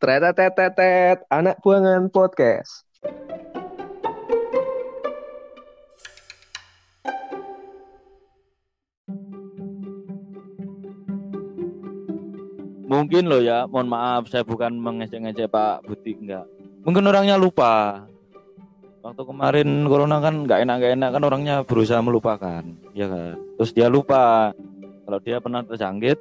[0.00, 2.84] Tretetetetet, anak buangan podcast.
[12.92, 16.44] Mungkin loh ya, mohon maaf saya bukan mengejek-ngejek Pak Buti enggak.
[16.84, 18.04] Mungkin orangnya lupa.
[19.00, 22.62] Waktu kemarin corona kan nggak enak nggak enak kan orangnya berusaha melupakan,
[22.92, 23.40] ya kan.
[23.56, 24.52] Terus dia lupa
[25.08, 26.20] kalau dia pernah terjangkit.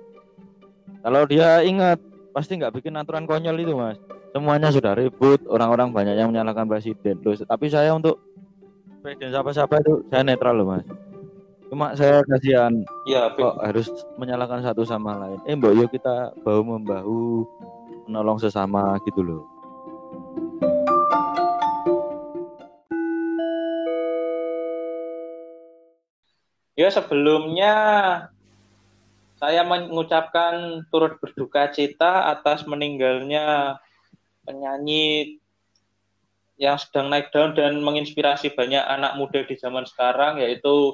[1.02, 2.00] Kalau dia ingat
[2.32, 4.00] pasti nggak bikin aturan konyol itu mas.
[4.32, 7.20] Semuanya sudah ribut, orang-orang banyak yang menyalahkan presiden.
[7.20, 8.24] Loh, tapi saya untuk
[9.04, 10.88] presiden siapa-siapa itu saya netral loh mas.
[11.68, 12.72] Cuma saya kasihan
[13.08, 13.88] Iya, kok harus
[14.20, 15.40] menyalahkan satu sama lain.
[15.48, 17.48] Eh mbak, yuk kita bahu membahu
[18.08, 19.44] menolong sesama gitu loh.
[26.80, 27.76] Ya sebelumnya
[29.42, 33.74] saya mengucapkan turut berduka cita atas meninggalnya
[34.46, 35.42] penyanyi
[36.62, 40.94] yang sedang naik daun dan menginspirasi banyak anak muda di zaman sekarang yaitu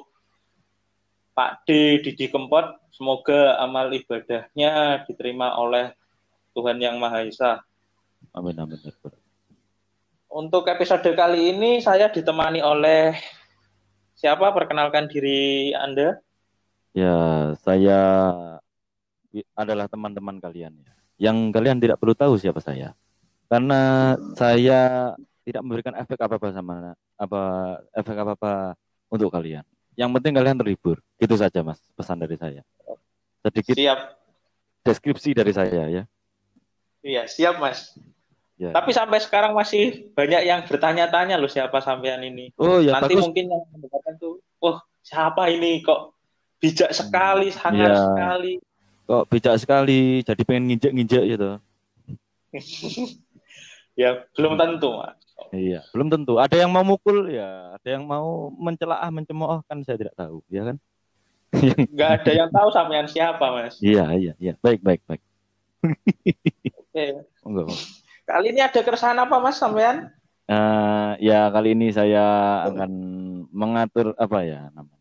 [1.36, 2.80] Pak D Didi Kempot.
[2.88, 5.92] Semoga amal ibadahnya diterima oleh
[6.56, 7.52] Tuhan Yang Maha Esa.
[8.32, 8.80] Amin amin.
[10.32, 13.12] Untuk episode kali ini saya ditemani oleh
[14.16, 14.50] siapa?
[14.56, 16.16] Perkenalkan diri Anda.
[16.96, 17.16] Ya,
[17.62, 18.00] saya
[19.54, 20.92] adalah teman-teman kalian ya.
[21.18, 22.94] Yang kalian tidak perlu tahu siapa saya.
[23.48, 27.42] Karena saya tidak memberikan efek apa-apa sama apa
[27.96, 28.76] efek apa-apa
[29.08, 29.64] untuk kalian.
[29.98, 31.00] Yang penting kalian terhibur.
[31.18, 32.62] Gitu saja Mas, pesan dari saya.
[33.42, 33.98] Sedikit Siap.
[34.84, 36.02] deskripsi dari saya ya.
[37.02, 37.94] Iya, siap Mas.
[38.58, 38.74] Ya.
[38.74, 42.50] Tapi sampai sekarang masih banyak yang bertanya-tanya loh siapa sampean ini.
[42.58, 43.22] Oh ya Nanti bagus.
[43.30, 46.17] mungkin yang mendengarkan tuh, oh siapa ini kok
[46.58, 48.02] bijak sekali, hangat Iya.
[48.02, 48.52] sekali.
[49.08, 51.50] Kok bijak sekali, jadi pengen nginjek-nginjek gitu.
[54.00, 55.16] ya, belum tentu, Mas.
[55.54, 56.36] Iya, belum tentu.
[56.36, 60.68] Ada yang mau mukul ya, ada yang mau mencelaah, mencemooh kan saya tidak tahu, ya
[60.68, 60.76] kan?
[61.94, 63.80] Nggak ada yang tahu sampean siapa, Mas.
[63.80, 64.54] Iya, iya, iya.
[64.60, 65.22] Baik, baik, baik.
[65.80, 67.24] Oke.
[67.46, 67.64] Enggak.
[67.64, 67.80] enggak.
[68.28, 70.12] Kali ini ada keresahan apa, Mas, sampean?
[70.48, 72.24] Eh, ya kali ini saya
[72.72, 72.92] akan
[73.52, 74.97] mengatur apa ya namanya?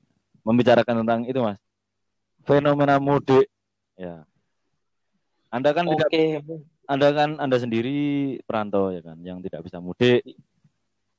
[0.48, 1.60] Membicarakan tentang itu, Mas.
[2.48, 3.52] Fenomena mudik.
[4.00, 4.24] Ya.
[5.52, 6.40] Anda kan tidak Oke.
[6.88, 10.24] Anda kan Anda sendiri perantau ya kan, yang tidak bisa mudik.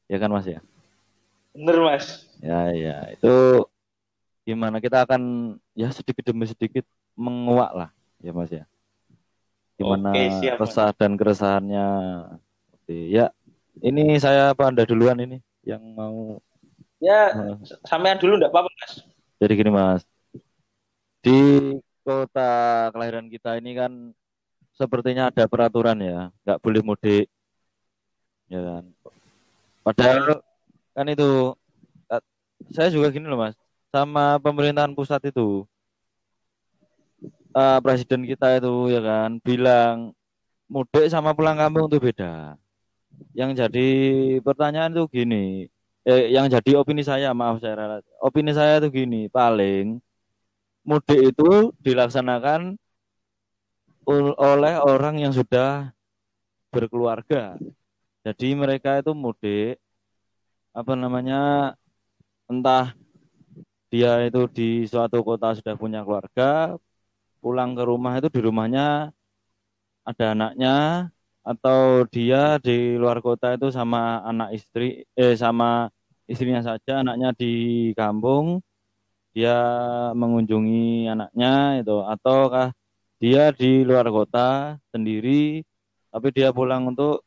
[0.09, 0.65] Ya kan, Mas ya?
[1.53, 2.25] Bener, Mas.
[2.41, 2.97] Ya, ya.
[3.13, 3.69] Itu
[4.49, 7.91] gimana kita akan ya sedikit demi sedikit menguak lah,
[8.25, 8.65] ya Mas ya.
[9.77, 11.87] Gimana Oke, siap, resah dan keresahannya.
[12.73, 13.29] Oke, ya.
[13.79, 16.41] Ini saya apa Anda duluan ini yang mau
[16.99, 17.31] Ya,
[17.87, 19.07] sampean dulu enggak apa-apa, Mas.
[19.39, 20.03] Jadi gini Mas,
[21.23, 21.39] di
[22.03, 23.93] kota kelahiran kita ini kan
[24.75, 27.27] sepertinya ada peraturan ya, nggak boleh mudik,
[28.51, 28.85] ya kan.
[29.87, 30.43] Padahal
[30.95, 31.55] kan itu,
[32.13, 32.23] eh,
[32.75, 33.55] saya juga gini loh Mas,
[33.95, 35.65] sama pemerintahan pusat itu,
[37.55, 39.97] eh, presiden kita itu ya kan bilang
[40.69, 42.59] mudik sama pulang kampung itu beda.
[43.35, 43.89] Yang jadi
[44.47, 45.69] pertanyaan itu gini,
[46.09, 48.05] eh, yang jadi opini saya, maaf saya ralat.
[48.25, 50.01] opini saya itu gini, paling
[50.89, 51.51] mudik itu
[51.85, 52.81] dilaksanakan
[54.41, 55.93] oleh orang yang sudah
[56.73, 57.61] berkeluarga.
[58.25, 59.77] Jadi mereka itu mudik
[60.73, 61.75] apa namanya
[62.49, 62.97] entah
[63.93, 66.77] dia itu di suatu kota sudah punya keluarga,
[67.41, 69.13] pulang ke rumah itu di rumahnya
[70.09, 70.73] ada anaknya
[71.45, 75.89] atau dia di luar kota itu sama anak istri eh sama
[76.29, 77.53] istrinya saja, anaknya di
[77.97, 78.61] kampung
[79.33, 79.57] dia
[80.19, 82.75] mengunjungi anaknya itu ataukah
[83.23, 85.63] dia di luar kota sendiri
[86.09, 87.23] tapi dia pulang untuk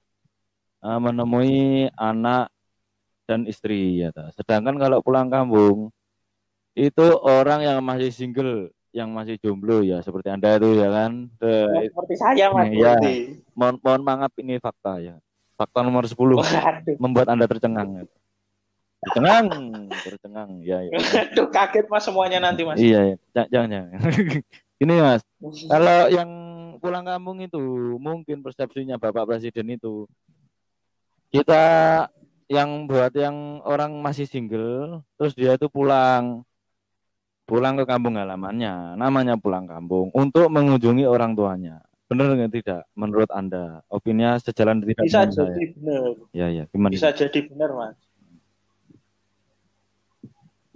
[0.81, 2.49] eh, menemui anak
[3.29, 4.27] dan istri ya toh.
[4.35, 5.87] Sedangkan kalau pulang kampung
[6.75, 11.31] itu orang yang masih single, yang masih jomblo ya seperti Anda itu ya kan.
[11.39, 12.71] Eh, Seperti saya, Mas.
[12.75, 13.39] Berarti.
[13.55, 15.15] mohon mohon maaf ini fakta ya.
[15.55, 18.07] Fakta nomor 10 Waduh, membuat Anda tercengang.
[19.01, 19.49] Tercengang,
[20.05, 20.49] tercengang.
[20.61, 20.93] Ya, ya.
[21.33, 22.77] Aduh, kaget Mas semuanya nanti, Mas.
[22.77, 23.43] Iya, ya.
[23.49, 23.89] jangan jangan.
[24.81, 25.21] Ini Mas,
[25.69, 26.29] kalau yang
[26.81, 27.61] pulang kampung itu
[28.01, 30.09] mungkin persepsinya Bapak Presiden itu
[31.29, 31.63] kita
[32.49, 36.41] yang buat yang orang masih single terus dia itu pulang
[37.45, 41.79] pulang ke kampung halamannya namanya pulang kampung untuk mengunjungi orang tuanya
[42.11, 46.11] benar nggak tidak menurut anda opininya sejalan tidak Bisa jadi benar.
[46.35, 47.95] ya ya gimana Bisa jadi benar, Mas.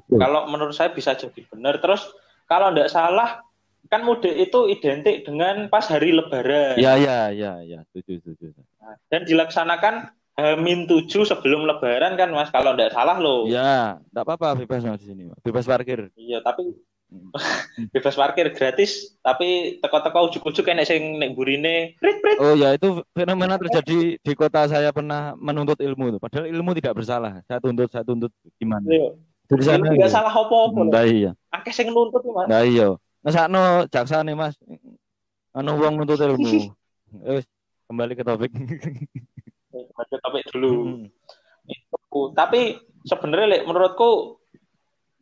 [0.09, 1.81] Kalau menurut saya bisa jadi benar.
[1.81, 2.05] Terus
[2.45, 3.41] kalau enggak salah
[3.85, 6.77] kan mudik itu identik dengan pas hari lebaran.
[6.77, 8.53] Ya ya ya ya, setuju setuju.
[8.81, 13.47] Nah, dan dilaksanakan Hamin tujuh sebelum lebaran kan Mas kalau tidak salah loh.
[13.47, 15.23] Ya, enggak apa-apa bebas Mas di sini.
[15.41, 16.11] Bebas parkir.
[16.17, 16.75] Iya, tapi
[17.05, 17.29] Hmm.
[17.93, 23.05] bebas parkir gratis tapi teko-teko ujuk-ujuk enek sing nek burine prit prit Oh ya, itu
[23.13, 26.19] fenomena terjadi di kota saya pernah menuntut ilmu itu.
[26.19, 27.45] Padahal ilmu tidak bersalah.
[27.45, 28.89] Saya tuntut, saya tuntut gimana?
[28.89, 29.13] Iya.
[29.45, 30.09] Tidak gitu.
[30.09, 30.89] salah loh.
[30.89, 31.31] Nah, iya.
[31.53, 32.47] Akeh sing nuntut Mas.
[32.49, 32.97] Nah iya.
[33.21, 34.57] Ngesakno jaksa nih Mas.
[35.53, 36.73] Anu wong nuntut ilmu.
[37.37, 37.45] Wis
[37.85, 38.51] kembali ke topik.
[39.71, 40.71] Baca topik dulu.
[40.73, 41.05] Hmm.
[41.69, 42.33] Itu.
[42.33, 44.41] Tapi sebenarnya Lek, menurutku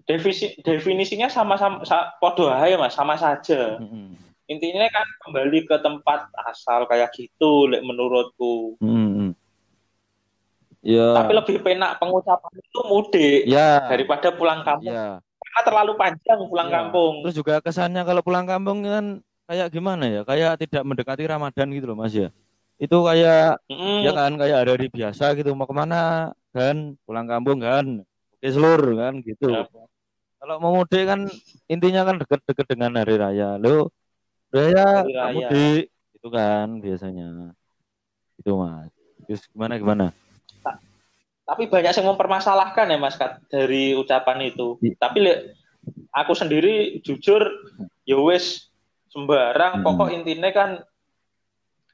[0.04, 3.78] definisi definisinya sama-sama sa, podo aja Mas, sama saja.
[3.78, 4.16] Hmm.
[4.48, 8.80] Intinya kan kembali ke tempat asal kayak gitu Lek menurutku.
[8.80, 9.13] Hmm.
[10.84, 11.16] Ya.
[11.16, 13.88] Tapi lebih penak pengucapan itu mudik ya.
[13.88, 14.92] daripada pulang kampung.
[14.92, 15.24] Ya.
[15.24, 16.74] Karena terlalu panjang pulang Ya.
[16.78, 17.14] kampung.
[17.24, 19.06] Terus juga kesannya kalau pulang kampung kan
[19.48, 20.22] kayak gimana ya?
[20.28, 22.30] Kayak tidak mendekati Ramadan gitu loh Mas ya.
[22.76, 27.64] Itu kayak Mm, ya kan kayak hari-hari biasa gitu mau ke mana kan pulang kampung
[27.64, 29.48] kan oke seluruh kan gitu.
[29.50, 29.64] Ya.
[30.38, 31.32] Kalau mau mudik kan
[31.72, 33.56] intinya kan deket-deket dengan hari raya.
[33.56, 33.88] Lo
[34.52, 35.32] raya Hari raya.
[35.32, 37.56] mudik itu kan biasanya.
[38.36, 38.92] Itu Mas.
[39.24, 40.06] Terus gimana gimana?
[41.44, 44.80] Tapi banyak yang mempermasalahkan ya Mas Kat, dari ucapan itu.
[44.80, 45.38] I- Tapi Lek,
[46.16, 47.44] aku sendiri jujur
[48.08, 48.72] ya wis
[49.12, 49.86] sembarang Hmm.
[49.86, 50.80] pokok intinya kan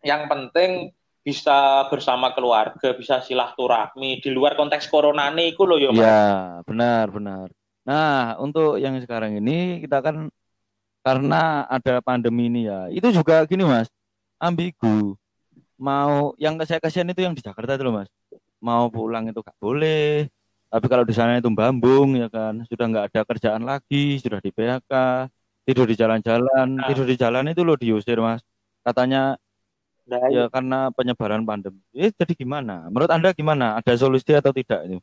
[0.05, 5.91] yang penting bisa bersama keluarga, bisa silaturahmi di luar konteks corona nih iku loh ya
[5.91, 5.99] Mas.
[5.99, 6.23] Ya,
[6.63, 7.47] benar, benar.
[7.83, 10.29] Nah, untuk yang sekarang ini kita kan
[11.03, 13.89] karena ada pandemi ini ya, itu juga gini Mas,
[14.39, 15.17] ambigu.
[15.79, 18.09] Mau yang saya kasihan itu yang di Jakarta itu loh Mas.
[18.59, 20.27] Mau pulang itu gak boleh.
[20.69, 24.53] Tapi kalau di sana itu bambung ya kan, sudah nggak ada kerjaan lagi, sudah di
[24.53, 24.93] PHK,
[25.65, 26.85] tidur di jalan-jalan, Nah.
[26.85, 28.45] tidur di jalan itu loh diusir Mas.
[28.85, 29.39] Katanya
[30.09, 31.81] Nah, ya karena penyebaran pandemi.
[31.93, 32.89] Eh, jadi gimana?
[32.89, 33.77] Menurut Anda gimana?
[33.77, 34.97] Ada solusi atau tidak itu?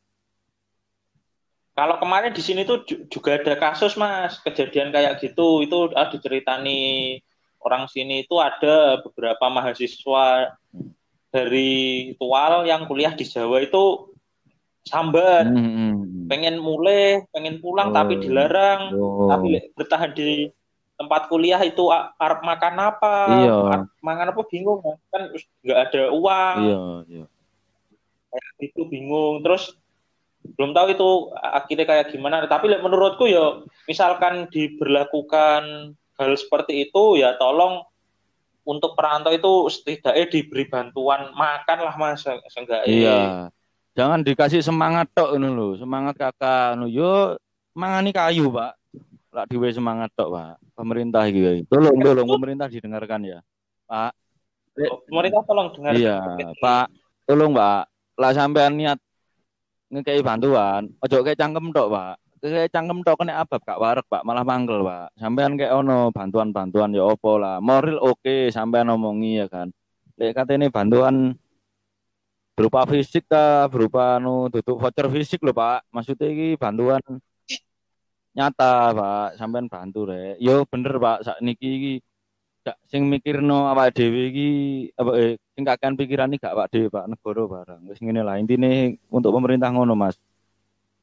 [1.77, 6.09] Kalau kemarin di sini tuh ju- juga ada kasus mas kejadian kayak gitu itu ah,
[6.09, 7.21] diceritani
[7.61, 10.57] orang sini itu ada beberapa mahasiswa
[11.37, 11.71] dari
[12.17, 14.09] Tual yang kuliah di Jawa itu
[14.87, 16.27] sambat Hmm, hmm, hmm.
[16.31, 17.95] pengen mulai pengen pulang Oh.
[17.95, 19.29] tapi dilarang Oh.
[19.29, 20.49] tapi bertahan di
[20.97, 23.55] tempat kuliah itu arep makan apa Iya.
[23.69, 24.81] arep mangan apa bingung
[25.13, 25.23] kan
[25.61, 26.81] nggak ada uang Iya,
[27.13, 27.25] iya.
[28.31, 29.77] kayak gitu bingung terus
[30.47, 37.35] belum tahu itu akhirnya kayak gimana tapi menurutku ya misalkan diberlakukan hal seperti itu ya
[37.37, 37.83] tolong
[38.67, 43.21] untuk perantau itu setidaknya diberi bantuan makan lah mas seenggaknya Iya.
[43.97, 46.93] Jangan dikasih semangat tok ngono lho, semangat kakak ngono.
[46.93, 47.41] Yo
[47.73, 48.77] mangani kayu, Pak.
[49.33, 50.61] Lak diwe semangat tok, Pak.
[50.77, 51.65] Pemerintah guys.
[51.73, 53.39] Tolong, tolong pemerintah didengarkan ya.
[53.89, 54.13] Pak.
[55.09, 56.21] Pemerintah tolong dengar Iya,
[56.61, 56.93] Pak.
[57.25, 57.89] Tolong, Pak.
[58.21, 59.01] Lah sampean niat
[59.89, 62.21] ngekei bantuan, ojo kayak cangkem tok, Pak.
[62.47, 65.19] Kayak cangkem tok kena abab gak warek, Pak, malah mangkel, Pak.
[65.19, 67.59] Sampean kayak ono bantuan-bantuan ya opo lah.
[67.59, 69.75] Moral oke, sampean omongi ya kan.
[70.15, 71.35] Lek katene bantuan
[72.55, 75.91] berupa fisik ta, berupa anu tutup voucher fisik lho, Pak.
[75.91, 77.03] Maksudnya iki bantuan
[78.39, 79.29] nyata, Pak.
[79.43, 80.39] Sampean bantu rek.
[80.39, 81.19] Yo bener, Pak.
[81.27, 81.93] Sak niki iki
[82.67, 84.49] gak sing mikirno awake dhewe iki
[84.99, 85.63] apa eh, sing
[85.99, 87.81] pikiran iki gak awake dhewe Pak negara barang.
[87.91, 90.15] Wis ngene lah intine untuk pemerintah ngono Mas.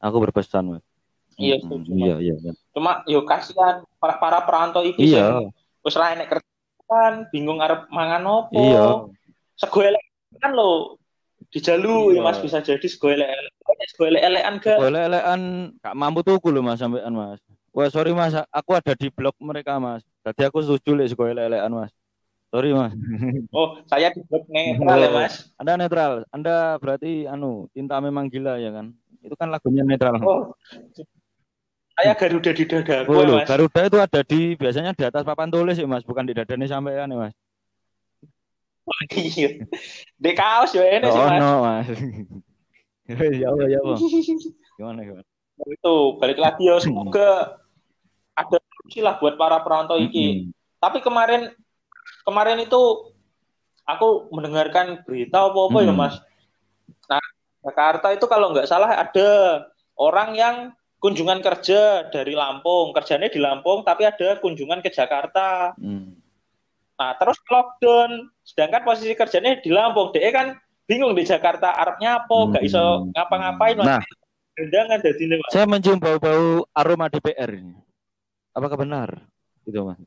[0.04, 0.93] Aku berpesan Mas.
[1.40, 2.52] Iya, setuju, Iya, iya, iya.
[2.74, 5.50] cuma yo kasihan para, para perantau iki Iya,
[5.82, 9.04] wis ra enek kerjaan bingung arep mangan opo iya.
[9.58, 10.04] sego elek
[10.42, 10.98] kan lo
[11.54, 12.26] dijalu ya Iya.
[12.26, 13.30] mas bisa jadi sego elek
[13.94, 15.42] sego elek elekan gak Golek-elekan
[15.82, 17.42] gak mampu tuku lho Mas sampean Mas.
[17.74, 20.06] Wah, sorry Mas, aku ada di blog mereka Mas.
[20.22, 21.92] Jadi aku setuju lek golek-elekan Mas.
[22.54, 22.94] Sorry Mas.
[23.58, 26.14] oh saya di blog netral ya mas Anda netral.
[26.30, 28.94] Anda berarti anu, cinta memang gila ya kan?
[29.26, 30.22] Itu kan lagunya netral.
[30.22, 30.54] oh
[31.94, 35.22] saya garuda di dadaku Oh, ya loh, mas Garuda itu ada di biasanya di atas
[35.22, 37.34] papan tulis ya Mas, bukan di dadane sampean ya Mas.
[39.16, 39.64] iya
[40.20, 41.88] di kaos ya ini sih Oh mas no Mas.
[43.42, 43.98] ya Allah ya Allah.
[44.78, 45.24] Gimana gimana?
[45.64, 47.62] itu balik lagi ya semoga
[48.34, 50.82] ada solusi lah buat para perantau iki Mm-mm.
[50.82, 51.54] tapi kemarin
[52.26, 52.82] kemarin itu
[53.86, 56.02] aku mendengarkan berita apa apa ya Hmm.
[56.02, 56.16] mas
[57.06, 57.22] nah
[57.62, 59.30] Jakarta itu kalau nggak salah ada
[59.96, 60.56] orang yang
[61.04, 66.16] kunjungan kerja dari Lampung kerjanya di Lampung tapi ada kunjungan ke Jakarta Mm.
[66.96, 72.48] nah terus lockdown sedangkan posisi kerjanya di Lampung dia kan bingung di Jakarta Arab nyapo
[72.50, 73.12] nggak iso Hmm.
[73.12, 74.00] ngapa-ngapain Nah.
[74.54, 77.74] undangan jadi mas Saya mencium bau-bau aroma DPR ini.
[78.52, 79.10] Apakah benar?
[79.66, 79.98] Gitu Mas.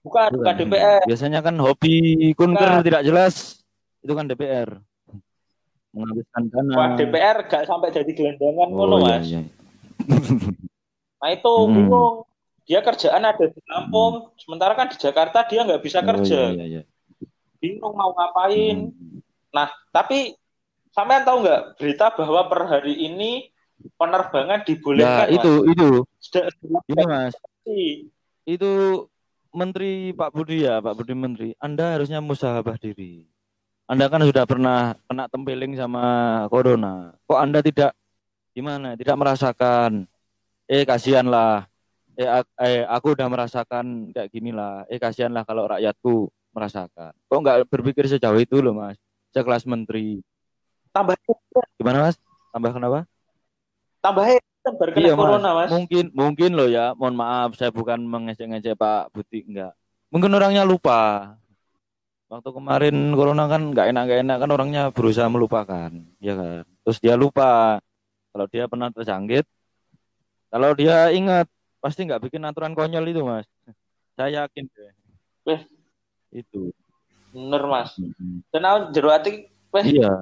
[0.00, 1.02] Bukan, bukan DPR.
[1.04, 1.98] Biasanya kan hobi
[2.32, 2.86] kunker Bukan.
[2.86, 3.66] tidak jelas.
[3.98, 4.78] Itu kan DPR.
[5.90, 6.72] Menghabiskan dana.
[6.72, 9.26] Wah, DPR gak sampai jadi gelandangan Oh, ngono, iya, Mas.
[9.26, 9.42] iya.
[11.20, 11.74] Nah, itu Hmm.
[11.76, 12.16] bingung.
[12.64, 16.54] Dia kerjaan ada di Lampung, sementara kan di Jakarta dia nggak bisa Oh, kerja.
[16.54, 16.82] iya, iya, iya.
[17.58, 18.94] Bingung mau ngapain.
[18.94, 19.18] Hmm.
[19.50, 20.38] Nah, tapi
[20.94, 23.50] sampean tahu nggak berita bahwa per hari ini
[23.98, 26.20] penerbangan Nah, dibolehkan, itu itu Mas?
[26.20, 27.34] Sudah, sudah ini Mas.
[28.46, 28.72] Itu
[29.50, 31.48] Menteri Pak Budi ya, Pak Budi Menteri.
[31.58, 33.26] Anda harusnya musahabah diri.
[33.90, 36.02] Anda kan sudah pernah kena tempeling sama
[36.46, 37.18] corona.
[37.26, 37.90] Kok Anda tidak
[38.54, 38.98] gimana?
[38.98, 40.06] Tidak merasakan?
[40.70, 41.66] Eh kasihanlah.
[42.14, 42.28] Eh,
[42.62, 44.84] eh aku udah merasakan kayak gini lah.
[44.86, 47.14] Eh kasihanlah kalau rakyatku merasakan.
[47.26, 48.98] Kok nggak berpikir sejauh itu loh Mas?
[49.30, 50.20] Sekelas menteri.
[50.90, 51.14] Tambah
[51.78, 52.16] Gimana Mas?
[52.50, 53.06] Tambah kenapa?
[54.00, 54.26] tambah
[54.76, 55.20] baru kena Iya, Mas.
[55.24, 55.70] corona, Mas.
[55.72, 59.72] Mungkin mungkin loh ya, mohon maaf saya bukan mengejek-ngejek Pak Budi enggak.
[60.10, 61.34] Mungkin orangnya lupa.
[62.30, 65.90] Waktu kemarin corona kan nggak enak nggak enak kan orangnya berusaha melupakan,
[66.22, 66.62] ya kan.
[66.86, 67.82] Terus dia lupa
[68.30, 69.44] kalau dia pernah terjangkit.
[70.50, 71.46] Kalau dia ingat
[71.78, 73.46] pasti nggak bikin aturan konyol itu mas.
[74.18, 74.92] Saya yakin deh.
[75.48, 75.62] Eh.
[76.30, 76.70] Itu.
[77.30, 77.94] Bener, Mas.
[77.98, 78.42] Mm-mm.
[78.50, 78.90] Dan aku
[79.70, 80.18] weh Iya.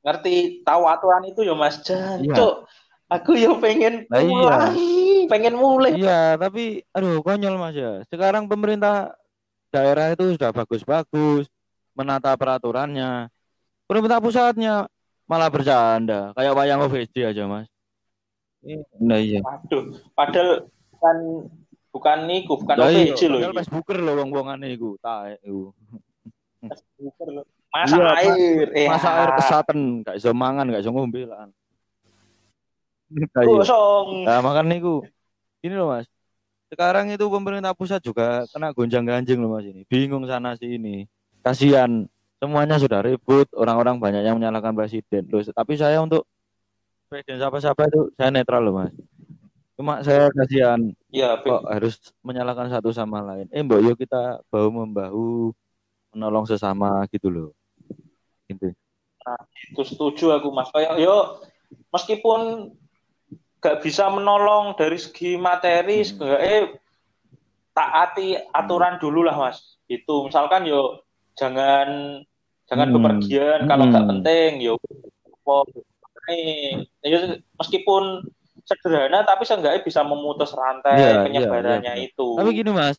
[0.00, 1.80] ngerti tahu aturan itu ya, Mas.
[1.84, 2.64] Jancuk.
[3.06, 4.26] Aku ya pengen iya.
[4.26, 4.82] mulai,
[5.30, 5.94] pengen mulai.
[5.94, 8.02] Iya, tapi aduh konyol Mas ya.
[8.10, 9.14] Sekarang pemerintah
[9.70, 11.46] daerah itu sudah bagus-bagus
[11.94, 13.30] menata peraturannya.
[13.86, 14.90] Pemerintah pusatnya
[15.26, 17.68] malah bercanda, kayak wayang OVJ aja, Mas.
[18.98, 19.42] Nah iya.
[19.42, 21.16] Waduh, padahal bukan
[21.94, 23.38] bukan niku, bukan Lah iya, OPJ loh.
[23.42, 23.56] padahal.
[23.62, 25.70] Facebooker loh wong-wongane iku, taek iku.
[26.98, 27.46] Bukan loh.
[27.76, 31.44] Masak Iya, air, eh, Masa air kesaten, gak iso mangan, gak iso ngombe lah.
[33.06, 33.44] Nah, iya.
[33.44, 34.24] Kosong.
[34.24, 35.04] Nah, makan niku.
[35.60, 36.08] Ini loh, Mas.
[36.72, 39.84] Sekarang itu pemerintah pusat juga kena gonjang-ganjing loh, Mas ini.
[39.86, 41.04] Bingung sana sini.
[41.44, 42.08] Kasihan.
[42.36, 45.24] Semuanya sudah ribut, orang-orang banyak yang menyalahkan presiden.
[45.32, 46.28] Loh, tapi saya untuk
[47.08, 48.92] presiden siapa-siapa itu saya netral loh, Mas.
[49.76, 50.80] Cuma saya kasihan
[51.12, 53.48] Iya, kok harus menyalahkan satu sama lain.
[53.52, 55.52] Eh, Mbok, yuk kita bahu membahu
[56.16, 57.50] menolong sesama gitu loh.
[58.48, 58.72] Gitu.
[59.74, 60.70] itu setuju aku Mas.
[60.70, 61.42] Kayak yo
[61.90, 62.70] meskipun
[63.58, 66.08] gak bisa menolong dari segi materi, Hmm.
[66.14, 66.58] seenggaknya
[67.74, 69.76] taati aturan dulu lah Mas.
[69.90, 71.05] Itu misalkan yo
[71.36, 71.88] jangan
[72.66, 72.94] jangan Hmm.
[72.98, 74.12] bepergian kalau nggak Hmm.
[74.18, 74.74] penting yo.
[76.26, 76.82] ini.
[77.06, 78.26] Ya, meskipun
[78.66, 82.06] sederhana tapi seenggaknya bisa memutus rantai Iya, iya, penyebarannya iya.
[82.10, 82.34] itu.
[82.34, 82.98] Tapi gini mas,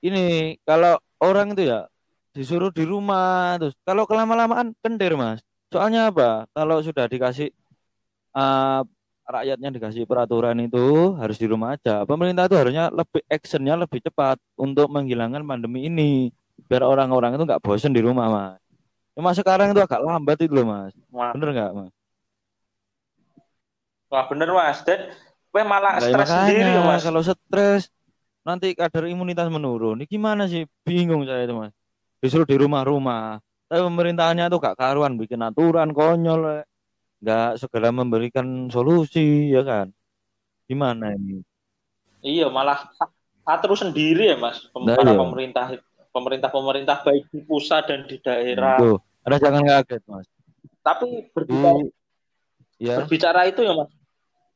[0.00, 1.84] ini kalau orang itu ya
[2.32, 5.44] disuruh di rumah terus kalau kelama-lamaan kendir mas.
[5.68, 6.48] Soalnya apa?
[6.56, 7.52] Kalau sudah dikasih
[8.32, 8.80] eh,
[9.30, 12.02] rakyatnya dikasih peraturan itu harus di rumah aja.
[12.08, 16.32] Pemerintah itu harusnya lebih actionnya lebih cepat untuk menghilangkan pandemi ini
[16.68, 18.60] biar orang-orang itu nggak bosen di rumah mas.
[19.16, 20.92] Cuma sekarang itu agak lambat itu loh mas.
[21.12, 21.92] Wah, Bener nggak mas?
[24.10, 24.78] wah, bener Mas.
[24.82, 25.00] Dan
[25.50, 27.02] gue malah Nah, stres sendiri Mas.
[27.06, 27.90] kalau stres
[28.46, 30.00] nanti kadar imunitas menurun.
[30.02, 30.64] Ini gimana sih?
[30.86, 31.72] Bingung saya itu mas.
[32.22, 33.38] Disuruh di rumah-rumah.
[33.70, 36.64] Tapi pemerintahnya tuh gak karuan bikin aturan konyol.
[37.20, 39.92] Nggak segera memberikan solusi ya kan?
[40.66, 41.44] Gimana ini?
[42.20, 42.88] Iya, malah
[43.48, 44.68] atur sendiri ya, Mas.
[44.76, 45.20] Nah, para iya.
[45.20, 45.66] pemerintah
[46.10, 48.78] pemerintah-pemerintah baik di pusat dan di daerah.
[48.78, 50.26] Tuh, ada jangan kaget mas.
[50.80, 51.86] Tapi berbicara,
[52.80, 53.92] ya, berbicara itu ya, Mas.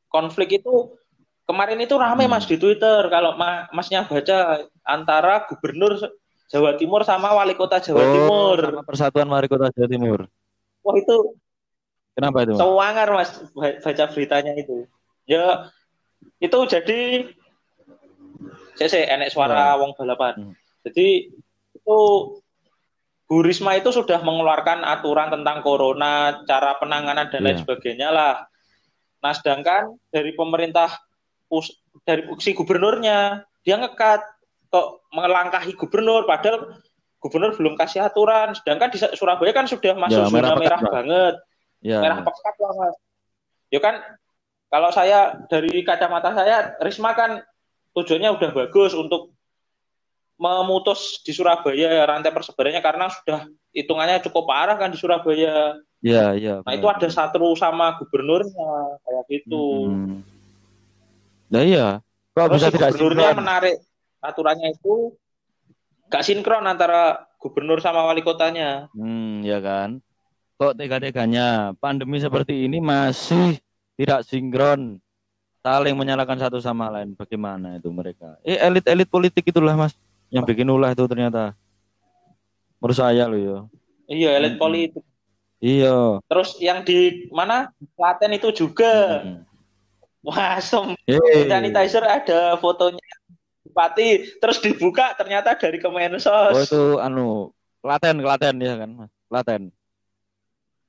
[0.09, 0.97] Konflik itu
[1.45, 2.33] kemarin itu rame Hmm.
[2.33, 6.01] Mas di Twitter kalau Ma- Masnya baca antara gubernur
[6.49, 8.57] Jawa Timur sama wali kota Jawa oh, Timur.
[8.61, 10.19] sama Persatuan Wali Kota Jawa Timur.
[10.85, 11.33] Wah, itu
[12.15, 12.53] Kenapa itu?
[12.55, 12.61] Mas?
[12.63, 14.87] sewangar Mas ba- baca beritanya itu.
[15.27, 15.67] Ya
[16.39, 17.01] itu jadi
[18.75, 20.33] saya enek suara wong balapan.
[20.37, 20.53] Hmm.
[20.85, 21.33] Jadi
[21.85, 22.01] itu
[23.25, 27.61] Bu Risma itu sudah mengeluarkan aturan tentang corona, cara penanganan dan lain Iya.
[27.65, 28.45] sebagainya lah.
[29.21, 30.93] Nah, sedangkan dari pemerintah
[32.05, 34.21] dari si gubernurnya dia ngekat
[34.69, 36.77] kok melangkahi gubernur padahal
[37.17, 38.53] gubernur belum kasih aturan.
[38.53, 41.35] Sedangkan di Surabaya kan sudah masuk Ya, zona merah merah, pekat, banget
[41.81, 42.95] Ya, merah pekat lah mas.
[43.73, 43.95] Ya kan
[44.69, 47.41] kalau saya dari kacamata saya Risma kan
[47.97, 49.34] tujuannya udah bagus untuk
[50.35, 55.79] memutus di Surabaya rantai persebarannya karena sudah hitungannya cukup parah kan di Surabaya.
[56.03, 56.59] ya, ya.
[56.61, 59.65] Nah itu ada satu sama gubernurnya kayak gitu.
[59.91, 60.19] Hmm.
[61.49, 61.87] Nah iya,
[62.35, 63.41] kok Terus bisa tidak gubernurnya sinkron?
[63.41, 63.75] menarik
[64.19, 64.93] aturannya itu
[66.11, 68.91] gak sinkron antara gubernur sama wali kotanya.
[68.91, 70.01] Hmm, ya kan.
[70.55, 73.59] Kok tega-teganya pandemi seperti ini masih
[73.99, 74.99] tidak sinkron,
[75.63, 77.15] saling menyalahkan satu sama lain.
[77.15, 78.39] Bagaimana itu mereka?
[78.43, 79.95] Eh, elit-elit politik itulah, Mas.
[80.29, 81.53] Yang bikin ulah itu ternyata.
[82.79, 83.57] Menurut saya loh ya.
[84.05, 84.61] Iya, elit Mm-mm.
[84.61, 85.03] politik.
[85.63, 86.21] Iya.
[86.29, 87.73] Terus yang di mana?
[87.97, 89.25] Klaten itu juga.
[89.25, 89.41] Mm.
[90.25, 90.57] Wah.
[91.05, 91.49] Yeay.
[91.49, 93.01] Sanitizer ada fotonya
[93.65, 96.63] Bupati, terus dibuka ternyata dari Oh Kemensos.
[96.63, 97.51] itu anu
[97.83, 99.11] Klaten, Klaten ya kan, Mas.
[99.27, 99.61] Klaten.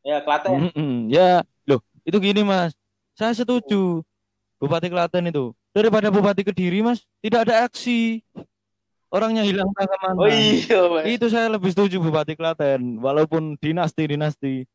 [0.06, 0.70] Ya, Klaten.
[0.70, 1.10] Mm-mm.
[1.10, 2.76] Ya, loh, itu gini, Mas.
[3.18, 4.06] Saya setuju.
[4.62, 5.50] Bupati Klaten itu.
[5.74, 8.22] Daripada Bupati Kediri, Mas, tidak ada aksi.
[9.06, 10.18] Orangnya hilang entah ke mana.
[10.18, 11.06] Oh iya.
[11.06, 14.66] Itu saya lebih setuju Bupati Klaten, walaupun dinasti-dinasti.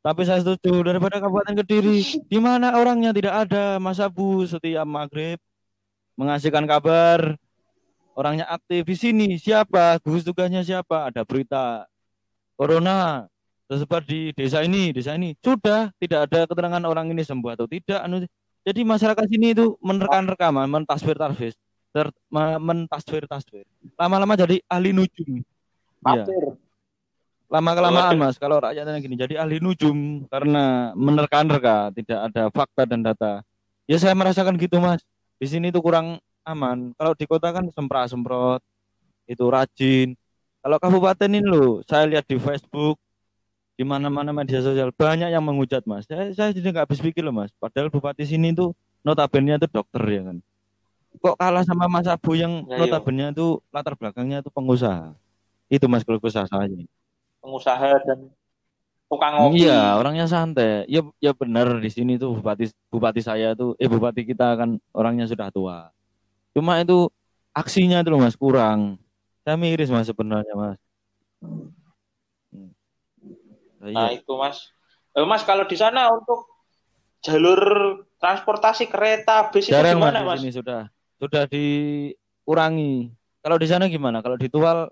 [0.00, 3.76] Tapi saya setuju daripada Kabupaten Kediri, di mana orangnya tidak ada.
[3.76, 5.36] Mas Abu setiap maghrib
[6.16, 7.36] mengasihkan kabar,
[8.16, 9.28] orangnya aktif di sini.
[9.40, 10.00] Siapa?
[10.04, 11.08] Gugus tugasnya siapa?
[11.08, 11.84] Ada berita
[12.60, 13.24] corona
[13.64, 15.32] tersebar di desa ini, desa ini.
[15.40, 18.00] Sudah, tidak ada keterangan orang ini sembuh atau tidak.
[18.04, 18.24] Anu,
[18.66, 21.56] jadi masyarakat sini itu menerkan-rekaman, mentasfir-tasfir,
[21.90, 23.66] ter- me- mentasfir-tasfir.
[23.98, 25.42] Lama-lama jadi ahli nujum.
[26.00, 26.56] Kafir.
[27.50, 33.02] Lama kelamaan mas, kalau rakyatnya gini jadi ahli nujum karena menerka-nerka, tidak ada fakta dan
[33.02, 33.42] data.
[33.90, 35.02] Ya saya merasakan gitu mas.
[35.34, 36.94] Di sini tuh kurang aman.
[36.94, 38.62] Kalau di kota kan semprot-semprot,
[39.26, 40.14] itu rajin.
[40.62, 43.02] Kalau kabupaten ini loh, saya lihat di Facebook,
[43.74, 46.04] di mana-mana media sosial banyak yang menghujat mas.
[46.04, 47.50] Saya, saya jadi nggak habis pikir loh mas.
[47.56, 50.36] Padahal bupati sini tuh notabene tuh dokter ya kan.
[51.20, 52.80] Kok kalah sama Mas Abu yang Ya, iya.
[52.80, 55.12] notabene tuh latar belakangnya tuh pengusaha.
[55.68, 56.48] Itu mas kalau saya.
[57.44, 58.32] Pengusaha dan
[59.06, 59.68] tukang ngopi.
[59.68, 60.88] Iya, orangnya santai.
[60.88, 65.28] Ya, ya benar di sini tuh bupati bupati saya tuh, eh bupati kita kan orangnya
[65.28, 65.92] sudah tua.
[66.56, 67.12] Cuma itu
[67.52, 68.96] aksinya tuh loh mas kurang.
[69.44, 70.78] Saya miris mas sebenarnya mas.
[71.40, 72.72] Hmm.
[73.80, 74.20] Nah, Nah, iya.
[74.20, 74.72] itu Mas.
[75.16, 76.46] Eh, mas, kalau di sana untuk
[77.24, 77.60] jalur
[78.20, 80.40] transportasi kereta bis itu Jarang mas gimana, di Mas?
[80.44, 80.80] sini sudah
[81.20, 83.12] sudah dikurangi.
[83.38, 84.18] Kalau di sana gimana?
[84.18, 84.88] Kalau di Tual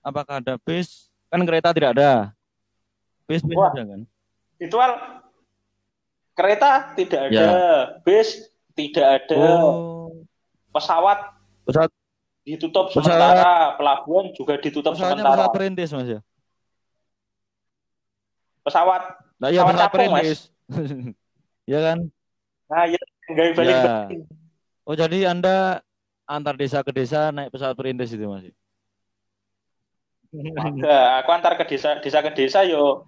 [0.00, 1.10] apakah ada bis?
[1.26, 2.30] Kan kereta tidak ada.
[3.26, 3.68] Bis bis Wah.
[3.68, 4.00] ada kan?
[4.56, 4.90] Itual
[6.32, 7.50] kereta tidak ada, Ya.
[8.00, 10.22] bis tidak ada, Oh,
[10.70, 11.90] pesawat pesawat
[12.42, 15.34] ditutup Pesawat- sementara, pelabuhan juga ditutup pesawatnya sementara.
[15.36, 16.20] pesawat perintis mas ya.
[18.62, 19.02] Pesawat,
[19.36, 20.22] Nah iya Pesawat pesawat capung, Mas.
[20.22, 20.40] perintis.
[21.64, 21.98] Iya kan?
[22.64, 23.82] nah ya nggak balik Ya.
[23.84, 24.20] balik.
[24.82, 25.78] Oh jadi Anda
[26.26, 28.46] antar desa ke desa naik pesawat perintis itu Mas?
[30.82, 33.04] Nah, aku antar ke desa, desa ke desa yo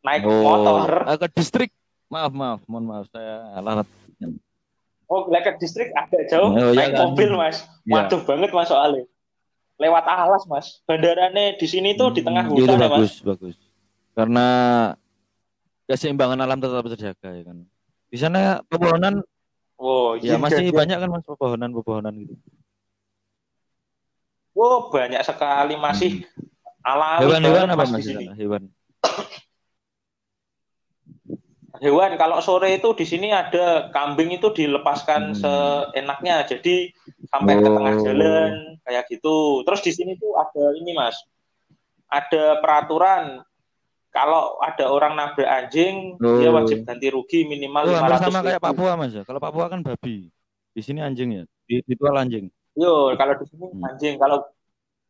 [0.00, 0.88] naik Oh, motor.
[1.04, 1.70] ah, ke distrik.
[2.06, 3.88] Maaf, maaf, mohon maaf saya lalat.
[5.10, 7.06] Oh, ke distrik agak jauh, Oh, iya naik kan.
[7.12, 7.62] mobil mas.
[7.86, 8.08] Iya.
[8.08, 9.04] Waduh banget mas soalnya.
[9.76, 10.66] Lewat alas mas.
[10.88, 12.98] Bandarane di sini tuh di tengah Hmm, itu hutan ya mas.
[12.98, 13.56] bagus, bagus.
[14.16, 14.46] Karena
[15.86, 17.58] keseimbangan alam tetap terjaga ya kan.
[18.08, 19.20] Di sana pepohonan
[19.76, 20.72] Wow, ya iya, masih iya.
[20.72, 22.34] banyak kan Mas pepohonan-pepohonan gitu.
[24.56, 26.24] Oh, banyak sekali masih
[26.80, 27.24] alami Hmm.
[27.28, 28.24] Hewan-hewan banget, apa mas di sini.
[28.32, 28.62] Hewan.
[31.76, 34.56] Hewan kalau sore itu di sini ada kambing itu Hmm.
[34.56, 36.40] dilepaskan seenaknya.
[36.48, 36.88] Jadi
[37.28, 38.04] sampai ke tengah Oh.
[38.06, 39.60] jalan kayak gitu.
[39.60, 41.20] Terus di sini tuh ada ini Mas.
[42.08, 43.44] Ada peraturan
[44.16, 46.56] kalau ada orang nabrak anjing, dia Oh.
[46.56, 48.60] wajib ganti rugi minimal hampir 500 sama kayak.
[48.64, 49.22] Papua Mas ya.
[49.22, 50.32] Kalau Papua kan babi.
[50.72, 51.44] Di sini anjing ya.
[51.68, 52.48] Di, Tual anjing.
[52.72, 53.84] Yo, kalau di sini Hmm.
[53.84, 54.48] anjing, kalau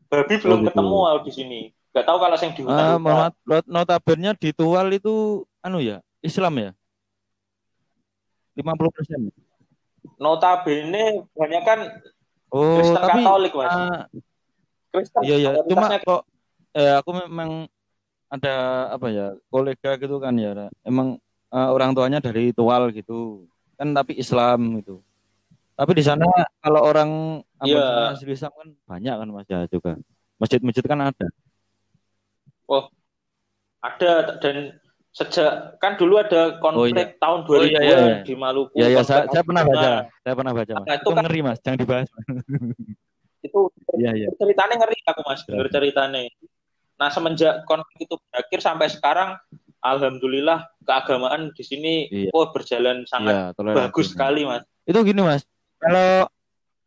[0.06, 0.74] babi belum gitu.
[0.74, 1.60] ketemu kalau di sini.
[1.94, 3.16] Gak tahu kalau yang di Ah, hutan.
[3.46, 5.14] not- notabene di Tual itu
[5.62, 6.70] anu ya, Islam ya.
[8.54, 9.30] 50%.
[10.16, 11.80] Notabene banyak kan
[12.46, 13.68] Oh, Kristen tapi Katolik, Mas.
[13.68, 14.02] ah,
[14.94, 15.20] Kristen.
[15.26, 16.22] iya iya, cuma kok
[16.72, 17.66] eh aku memang
[18.26, 18.54] ada
[18.90, 20.68] apa ya, kolega gitu kan ya.
[20.82, 23.46] Emang eh, orang tuanya dari Tual gitu.
[23.76, 25.00] Kan tapi Islam gitu.
[25.76, 26.24] Tapi di sana
[26.58, 27.10] kalau orang
[27.60, 27.80] Iya.
[27.80, 29.92] sana asli Islam kan banyak kan Mas ya juga.
[30.36, 31.26] Masjid-masjid kan ada.
[33.80, 34.12] ada
[34.42, 34.56] dan
[35.14, 38.16] sejak kan dulu ada konflik tahun 2000 Oh, iya, iya, iya.
[38.26, 38.74] di Maluku.
[38.76, 40.10] Ya ya, saya, saya pernah baca.
[40.10, 40.84] Saya pernah baca, Mas.
[40.84, 41.58] Nah, itu Itu kan- ngeri, Mas.
[41.62, 42.08] Jangan dibahas.
[43.40, 43.60] Itu
[44.02, 44.28] Iya, iya.
[44.36, 45.62] ceritanya ngeri aku Mas, Ya.
[45.70, 46.20] ceritanya.
[46.96, 49.37] Nah, semenjak konflik itu berakhir sampai sekarang
[49.85, 52.32] alhamdulillah keagamaan di sini Iya.
[52.32, 54.64] oh berjalan sangat Iya, bagus sekali, Mas.
[54.88, 55.42] Itu gini mas,
[55.76, 56.30] kalau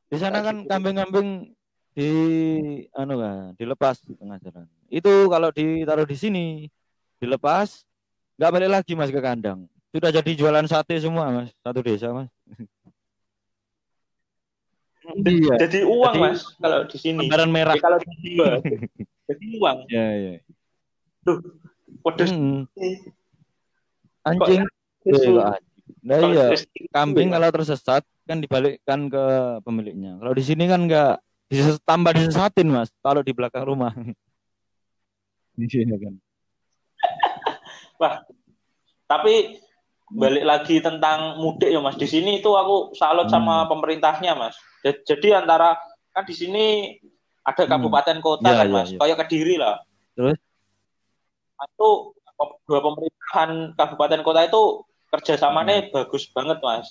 [0.10, 0.72] di sana kan gitu.
[0.72, 1.54] kambing-kambing
[1.93, 2.10] di
[2.95, 4.65] anu kan dilepas di tengah jalan.
[4.89, 6.45] Itu kalau ditaruh di sini
[7.19, 7.86] dilepas
[8.39, 9.69] nggak balik lagi mas ke kandang.
[9.93, 12.32] Sudah jadi jualan sate semua mas, satu desa mas.
[15.10, 15.56] Iya.
[15.65, 17.26] Jadi uang, Jadi- Mas, kalau di sini.
[17.26, 17.74] Lembaran merah.
[17.74, 18.56] Jadi kalau dijual,
[19.30, 19.78] jadi uang.
[19.88, 20.34] Ya ya.
[22.02, 22.65] Pedes Hmm.
[24.26, 24.65] Anjing.
[24.65, 25.34] Kok anjing.
[26.00, 26.48] Nah iya,
[26.89, 29.24] kambing kalau tersesat kan dibalikkan ke
[29.62, 30.18] pemiliknya.
[30.18, 33.89] Kalau di sini kan nggak Dises- tambah disesatin mas kalau di belakang rumah.
[35.60, 36.13] Iya kan.
[39.12, 39.60] Tapi
[40.08, 42.00] balik lagi tentang mudik ya Mas.
[42.00, 44.56] Di sini itu aku salut sama pemerintahnya Mas.
[44.88, 45.76] Ja- Jadi antara
[46.15, 46.96] kan di sini
[47.50, 47.72] ada Hmm.
[47.74, 48.98] kabupaten kota Ya, kan ya, Mas, ya.
[49.02, 49.82] kayak Kediri lah.
[50.14, 50.38] Terus?
[51.60, 51.90] Itu
[52.70, 54.62] dua pemerintahan kabupaten kota itu
[55.10, 55.92] kerjasamanya Hmm.
[55.92, 56.88] bagus banget Mas.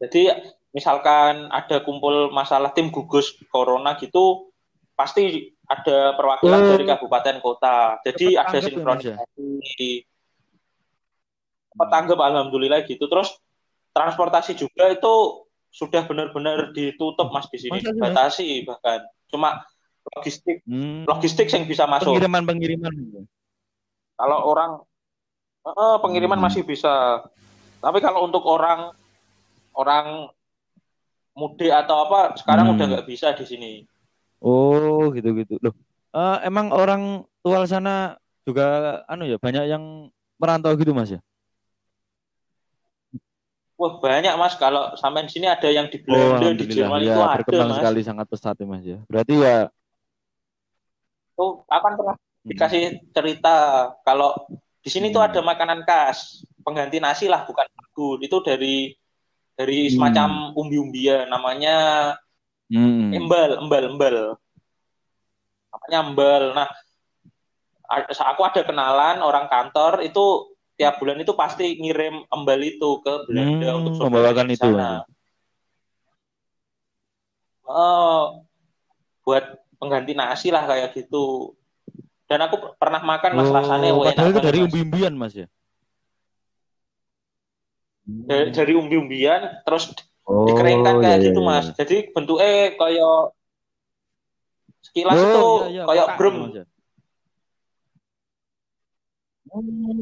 [0.00, 0.32] Jadi
[0.72, 4.50] misalkan ada kumpul masalah tim gugus corona gitu,
[4.96, 6.68] pasti ada perwakilan Oh.
[6.74, 8.00] dari kabupaten kota.
[8.02, 8.66] Jadi Cepet ada ya, ya?
[8.68, 9.48] sinkronisasi.
[11.70, 13.06] Cepet tanggap alhamdulillah gitu.
[13.06, 13.38] Terus
[13.92, 15.14] transportasi juga itu
[15.70, 19.00] sudah benar-benar ditutup Mas di sini, Masa dibatasi bahkan.
[19.30, 19.62] Cuma
[20.18, 21.06] logistik Hmm.
[21.06, 22.10] logistik yang bisa masuk.
[22.18, 22.92] Pengiriman pengiriman.
[24.18, 24.70] Kalau orang
[25.60, 26.46] eh, pengiriman Hmm.
[26.50, 27.22] masih bisa.
[27.80, 28.92] Tapi kalau untuk orang
[29.72, 30.28] orang
[31.36, 32.74] mudik atau apa sekarang Hmm.
[32.76, 33.72] udah nggak bisa di sini.
[34.42, 35.60] Oh gitu gitu.
[35.62, 35.72] Loh,
[36.12, 40.08] eh, emang orang tua sana juga anu ya banyak yang
[40.40, 41.20] merantau gitu mas ya?
[43.80, 47.20] Wah banyak mas kalau sampai di sini ada yang di Belanda, di Jerman ya itu
[47.24, 47.78] ada berkembang mas.
[47.80, 48.98] sekali sangat pesat ya mas ya.
[49.08, 49.56] Berarti ya
[51.32, 52.82] Tuh akan pernah hmm, dikasih
[53.16, 53.56] cerita
[54.04, 54.36] kalau
[54.84, 55.32] di sini tuh Hmm.
[55.32, 58.92] ada makanan khas pengganti nasi lah bukan sagu itu dari
[59.56, 59.92] dari Hmm.
[59.96, 61.76] semacam umbi-umbian namanya
[62.68, 63.16] hmm.
[63.16, 64.16] embal embal embal
[65.72, 66.68] namanya embal nah
[68.28, 73.68] aku ada kenalan orang kantor itu tiap bulan itu pasti ngirim embal itu ke Belanda
[73.76, 75.04] Hmm, untuk membawakan itu, sana.
[77.68, 78.48] Oh,
[79.24, 79.44] buat
[79.76, 81.52] pengganti nasi lah kayak gitu.
[82.24, 85.46] Dan aku pernah makan mas rasanya Oh, wah, enak padahal itu dari umbi-umbian mas ya?
[88.28, 89.92] dari, dari umbi-umbian terus
[90.30, 91.66] Oh, dikeringkan kayak iya, gitu iya, mas.
[91.66, 91.74] iya.
[91.76, 93.14] Jadi bentuknya kayak
[94.86, 96.36] sekilas Oh, itu iya, iya, kayak brem.
[96.40, 96.64] Mas, ya?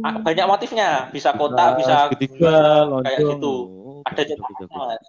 [0.05, 3.55] Ah, Banyak motifnya, bisa kotak, bisa segitiga, bulat, kayak gitu.
[3.65, 5.05] Oh, Ada cetakannya mas.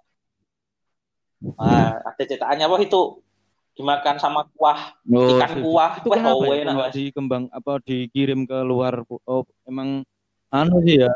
[1.60, 3.00] Nah, ada cetakannya wah itu
[3.76, 5.62] dimakan sama kuah Oh, ikan sih.
[5.64, 6.64] kuah, Itu wah kenapa oh, ya?
[6.64, 6.92] enak mas.
[6.96, 9.04] dikembang apa dikirim ke luar?
[9.28, 10.04] Oh, emang
[10.48, 11.12] anu sih ya?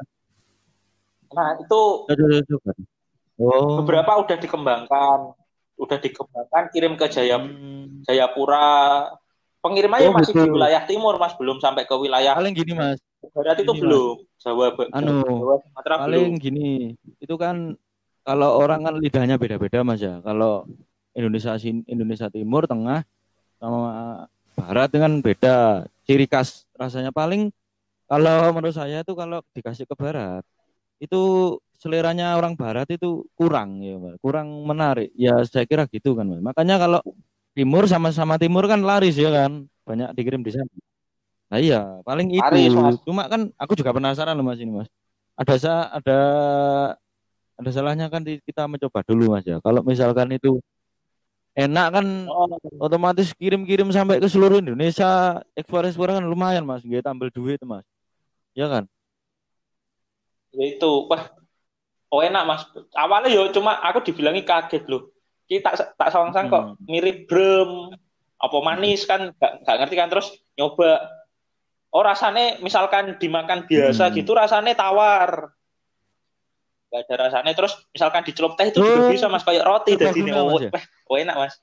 [1.32, 1.80] Nah itu
[2.12, 2.86] Aduh, aduh, aduh.
[3.34, 3.82] Oh.
[3.82, 5.34] beberapa udah dikembangkan,
[5.74, 8.04] udah dikembangkan kirim ke Jaya Hmm.
[8.06, 9.10] Jayapura.
[9.64, 10.60] Pengirimannya Oh, masih di gitu.
[10.60, 13.00] wilayah timur mas, belum sampai ke wilayah Paling gini mas,
[13.32, 13.80] barat itu Mas.
[13.80, 14.16] belum.
[14.44, 16.44] Jawa, Anu, Jawa Sumatera paling belum.
[16.44, 16.70] gini,
[17.16, 17.72] itu kan
[18.28, 20.20] kalau orang kan lidahnya beda-beda mas ya.
[20.20, 20.68] Kalau
[21.16, 21.56] Indonesia
[21.88, 23.08] Indonesia Timur, Tengah,
[23.56, 25.88] sama Barat kan beda.
[26.04, 27.48] Ciri khas rasanya paling
[28.04, 30.44] kalau menurut saya itu kalau dikasih ke Barat
[31.00, 35.08] itu seleranya orang Barat itu kurang ya, kurang menarik.
[35.16, 36.44] Ya saya kira gitu kan, Mas.
[36.44, 37.00] Makanya kalau
[37.54, 40.70] Timur sama-sama Timur kan laris ya kan, banyak dikirim di sana.
[41.54, 42.42] Nah iya, paling itu.
[42.42, 42.98] Laris, Mas.
[43.06, 44.90] Cuma kan aku juga penasaran loh Mas ini Mas.
[45.38, 46.18] Ada sa ada
[47.54, 49.62] ada salahnya kan kita mencoba dulu Mas ya.
[49.62, 50.58] Kalau misalkan itu
[51.54, 52.50] enak kan Oh,
[52.82, 57.86] otomatis kirim-kirim sampai ke seluruh Indonesia ekspor-ekspor kan lumayan Mas, nggak tambah duit Mas.
[58.58, 58.90] Ya kan?
[60.54, 61.34] ya itu, wah,
[62.14, 62.62] oh enak mas.
[62.94, 65.13] Awalnya yo cuma aku dibilangi kaget loh.
[65.44, 66.80] Kita tak tak sangka Hmm.
[66.88, 67.92] mirip brem,
[68.40, 71.04] apa manis kan, gak, gak ngerti kan terus nyoba.
[71.94, 74.16] Oh rasanya misalkan dimakan biasa Hmm.
[74.18, 75.52] gitu rasanya tawar.
[76.90, 80.10] Gak ada rasanya terus misalkan dicelup teh itu juga Oh, bisa mas kayak roti jadi
[80.14, 80.70] serbaguna, oh, ya?
[81.06, 81.54] oh enak mas.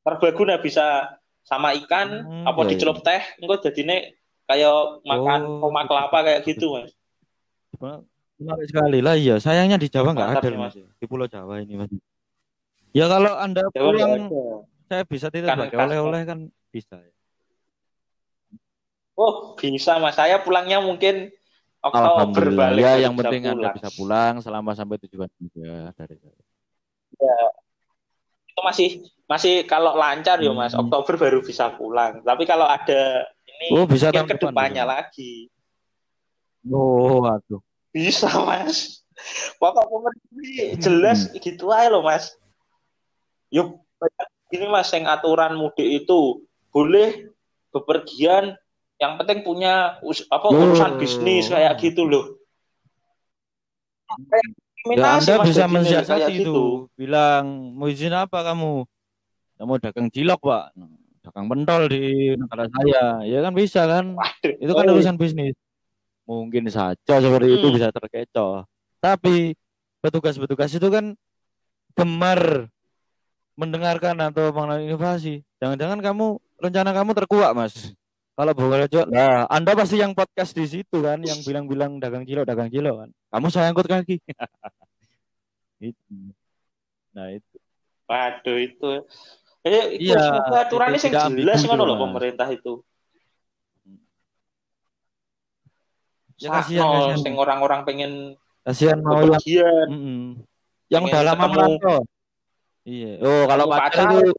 [0.00, 3.96] Serbaguna bisa sama ikan, Hmm, apa iya, dicelup teh, enggak jadinya
[4.46, 6.92] kayak makan Oh, koma kelapa kayak gitu mas.
[8.40, 9.36] Menarik sekali lah iya.
[9.36, 10.74] Sayangnya di Jawa nggak ada nih, Mas.
[10.74, 11.92] Di Pulau Jawa ini Mas.
[12.96, 14.24] Ya kalau Anda Jawa pulang
[14.90, 16.38] saya bisa Ikan sebagai khas, oleh-oleh kan
[16.72, 17.12] bisa ya.
[19.14, 20.16] Oh, bisa Mas.
[20.16, 21.28] Saya pulangnya mungkin
[21.80, 23.74] Oktober balik Ya yang penting Anda pulang.
[23.76, 26.42] bisa pulang selama sampai tujuan juga dari saya.
[28.50, 28.88] Itu masih
[29.30, 30.88] masih kalau lancar ya Mas, Hmm.
[30.88, 32.24] Oktober baru bisa pulang.
[32.24, 35.52] Tapi kalau ada ini Oh, bisa mungkin ke depannya lagi.
[36.68, 37.60] Oh, aduh.
[37.90, 39.02] Bisa Mas.
[39.58, 41.36] Pokok pemerintah ini jelas Hmm.
[41.36, 42.32] gitu aja loh Mas.
[43.50, 43.82] Yuk,
[44.48, 47.28] ini Mas yang aturan mudik itu boleh
[47.68, 48.54] bepergian
[48.96, 50.56] yang penting punya us- apa Oh.
[50.56, 52.38] urusan bisnis kayak gitu loh.
[54.26, 54.46] Kayak
[54.80, 56.40] Ya Anda bisa jadinya mensiasati itu.
[56.40, 56.58] gitu.
[56.96, 58.88] Bilang, mau izin apa kamu?
[59.60, 60.72] Ya, mau dagang cilok, Pak.
[61.20, 63.20] Dagang pentol di negara saya.
[63.28, 64.16] Ya kan bisa kan?
[64.16, 64.56] Waduh.
[64.56, 65.52] Itu kan Oh, urusan bisnis.
[66.30, 67.74] Mungkin saja seperti itu Hmm.
[67.74, 68.62] bisa terkecoh.
[69.02, 69.58] Tapi
[69.98, 71.18] petugas-petugas itu kan
[71.98, 72.70] gemar
[73.58, 75.42] mendengarkan atau mengenal inovasi.
[75.58, 76.26] Jangan-jangan kamu
[76.62, 77.92] rencana kamu terkuak, Mas.
[78.38, 82.40] Kalau boleh coba, nah Anda pasti yang podcast di situ kan, yang bilang-bilang dagang kilo,
[82.46, 83.12] dagang kilo kan.
[83.34, 84.16] Kamu saya angkut kaki.
[85.92, 86.14] itu.
[87.12, 87.56] Nah itu.
[88.08, 88.90] Waduh itu.
[89.60, 92.80] Eh, itu Iya, aturannya itu ambigu jelas itu, ngono loh pemerintah itu.
[96.40, 97.18] Ya, kasihan, kasihan.
[97.20, 98.12] sing orang-orang pengen
[98.64, 99.86] Kasihan mau yang kepergian.
[99.92, 100.20] Mm-mm.
[100.88, 101.98] Yang udah lama merantau.
[102.84, 103.12] Iya.
[103.20, 104.24] Oh, kalau pacar pacar.
[104.24, 104.32] itu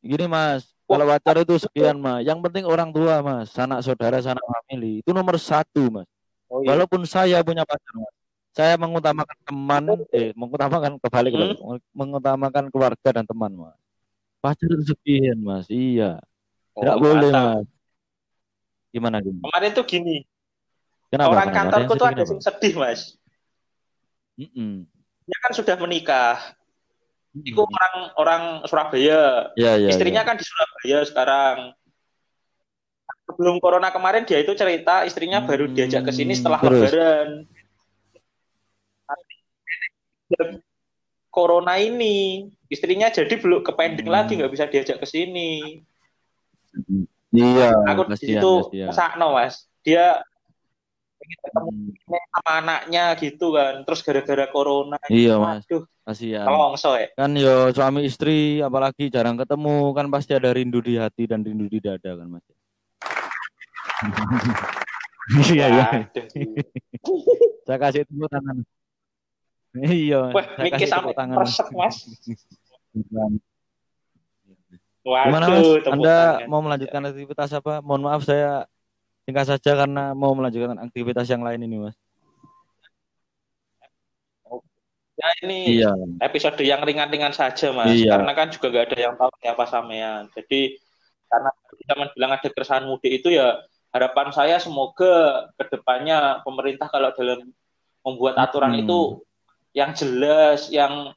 [0.00, 2.24] gini Mas, kalau pacar itu sekian Mas.
[2.24, 6.08] Yang penting orang tua Mas, sanak saudara, sanak family itu nomor satu Mas.
[6.48, 6.72] Oh, iya.
[6.72, 8.14] Walaupun saya punya pacar Mas,
[8.56, 9.84] saya mengutamakan teman,
[10.16, 11.76] eh mengutamakan kebalik, Hmm?
[11.92, 13.76] mengutamakan keluarga dan teman Mas.
[14.40, 16.16] Pacar itu sekian Mas, iya.
[16.76, 17.44] Tidak Oh, boleh mantap.
[17.60, 17.66] Mas.
[18.92, 19.44] Gimana gimana?
[19.44, 20.16] Kemarin tuh gini,
[21.16, 21.32] Kenapa?
[21.32, 21.60] orang kenapa?
[21.64, 23.00] kantorku tuh ada yang sedih, Mas.
[24.36, 24.84] Mm-mm.
[25.24, 26.36] Dia kan sudah menikah.
[27.32, 27.48] Mm-mm.
[27.48, 29.50] Itu orang orang Surabaya.
[29.56, 30.28] Ya, ya, Istrinya ya.
[30.28, 31.56] kan di Surabaya sekarang.
[33.26, 36.92] Sebelum corona kemarin dia itu cerita istrinya baru diajak ke sini setelah Hmm, terus?
[36.94, 37.28] lebaran.
[41.32, 44.14] Corona ini istrinya jadi belum kepending Hmm.
[44.14, 45.82] lagi nggak bisa diajak ke sini.
[47.34, 48.52] Iya, Aku di situ
[48.94, 49.66] sakno mas.
[49.84, 50.22] Dia
[51.26, 51.90] pengen ketemu Hmm.
[52.30, 53.74] sama anaknya gitu kan.
[53.82, 54.98] Terus gara-gara corona.
[55.06, 55.66] Iya, Mas.
[55.66, 56.46] Aduh, Kasihan.
[56.46, 57.08] tolongso ya.
[57.12, 61.66] Kan yo suami istri apalagi jarang ketemu kan pasti ada rindu di hati dan rindu
[61.66, 62.44] di dada kan Mas.
[65.50, 65.84] Iya iya.
[66.06, 66.26] Waduh.
[67.66, 68.62] Saya kasih tepuk tangan.
[69.76, 70.30] Iya.
[70.30, 71.36] Wah, saya mikir kasih sampai tepuk tangan.
[71.42, 71.96] resek mas.
[75.02, 75.62] Gimana Mas?
[75.62, 76.46] Waduh, Anda tangan.
[76.46, 77.78] mau melanjutkan aktivitas apa?
[77.78, 78.70] Mohon maaf saya
[79.26, 81.96] singkat saja karena mau melanjutkan aktivitas yang lain ini Mas.
[85.16, 85.92] Ya ini Iya.
[86.20, 87.88] episode yang ringan-ringan saja mas.
[87.88, 88.20] Iya.
[88.20, 90.28] Karena kan juga gak ada yang tahu siapa sampean.
[90.36, 90.76] Jadi
[91.26, 91.50] karena
[91.88, 93.64] teman bilang ada keresahan mudik itu ya
[93.96, 97.48] harapan saya semoga ke depannya pemerintah kalau dalam
[98.04, 98.82] membuat aturan Hmm.
[98.84, 99.00] itu
[99.72, 101.16] yang jelas, yang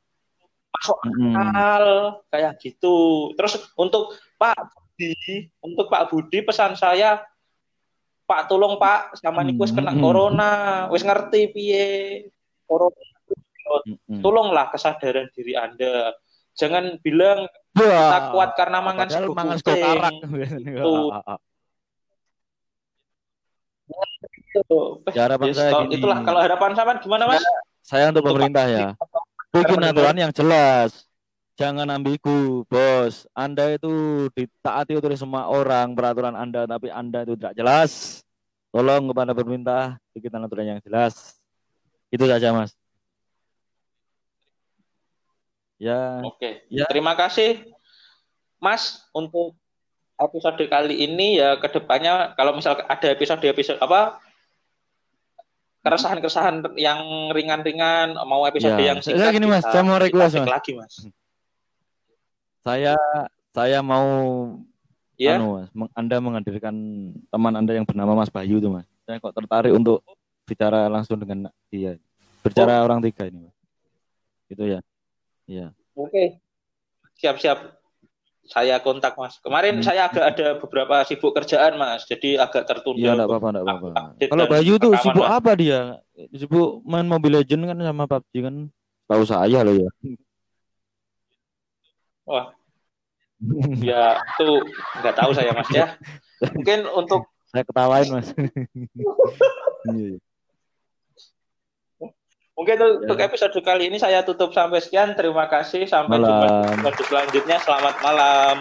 [0.71, 1.35] masuk Mm-mm.
[1.35, 1.85] akal
[2.31, 2.97] kayak gitu.
[3.35, 4.55] Terus untuk Pak
[4.95, 7.19] Budi, untuk Pak Budi pesan saya
[8.29, 11.87] Pak tolong Pak sama niku wis kena corona, wis ngerti piye
[12.69, 13.01] corona.
[14.21, 16.13] Tolonglah kesadaran diri Anda.
[16.53, 20.13] Jangan bilang kita kuat karena mangan sego mangan karak.
[25.13, 25.97] Ya, harapan saya gini.
[25.97, 27.41] itulah kalau harapan sama gimana Mas?
[27.81, 28.87] Saya untuk pemerintah ya.
[29.49, 31.08] Bikin aturan yang jelas.
[31.59, 33.27] Jangan ambigu, bos.
[33.35, 33.91] Anda itu
[34.31, 38.23] ditaati oleh semua orang peraturan Anda, tapi Anda itu tidak jelas.
[38.71, 41.35] Tolong kepada pemerintah bikin aturan yang jelas.
[42.07, 42.71] Itu saja, Mas.
[45.75, 46.63] Ya, Oke.
[46.71, 46.87] Ya.
[46.87, 47.63] Terima kasih
[48.59, 49.55] Mas untuk
[50.15, 54.19] episode kali ini ya ke depannya kalau misal ada episode-episode apa
[55.79, 58.91] keresahan-keresahan yang ringan-ringan mau episode Ya.
[58.91, 60.51] yang singkat gini, Mas, saya mau request, Mas.
[60.51, 60.93] lagi Mas.
[62.61, 62.93] Saya
[63.49, 64.07] saya mau
[65.15, 65.35] Ya.
[65.35, 66.75] anu, Mas, meng- Anda menghadirkan
[67.27, 68.87] teman Anda yang bernama Mas Bayu tuh, Mas.
[69.03, 69.99] Saya kok tertarik untuk
[70.45, 71.99] bicara langsung dengan dia.
[72.39, 73.55] Bicara orang tiga ini, Mas.
[74.47, 74.79] Itu ya.
[75.43, 75.75] Iya.
[75.93, 76.39] Oke.
[77.15, 77.75] Siap-siap.
[78.47, 79.37] Saya kontak Mas.
[79.37, 79.83] Kemarin Hmm.
[79.83, 83.03] saya agak ada beberapa sibuk kerjaan Mas, jadi agak tertunda.
[83.03, 83.89] Iya, enggak apa-apa, enggak apa-apa.
[84.23, 85.35] Kalau Bayu tuh sibuk Mas.
[85.35, 85.79] apa dia?
[86.31, 88.55] Sibuk main Mobile Legend kan sama PUBG kan.
[89.05, 89.89] Tahu saya loh ya.
[92.29, 92.53] Wah,
[93.81, 94.49] ya itu
[95.01, 95.97] nggak tahu saya Mas ya.
[96.53, 98.29] Mungkin untuk saya ketawain, Mas.
[98.37, 99.01] Iya,
[100.13, 100.17] iya.
[102.59, 105.15] Mungkin untuk episode kali ini saya tutup sampai sekian.
[105.15, 105.87] Terima kasih.
[105.87, 106.91] Sampai jumpa di Malam.
[106.91, 107.57] episode selanjutnya.
[107.63, 108.59] Selamat malam.